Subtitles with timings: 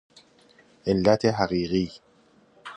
[0.87, 1.89] علت حقیقی